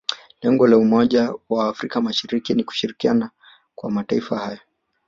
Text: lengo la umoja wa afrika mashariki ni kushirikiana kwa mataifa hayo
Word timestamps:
lengo 0.41 0.67
la 0.67 0.77
umoja 0.77 1.33
wa 1.49 1.69
afrika 1.69 2.01
mashariki 2.01 2.53
ni 2.53 2.63
kushirikiana 2.63 3.31
kwa 3.75 3.91
mataifa 3.91 4.37
hayo 4.39 4.59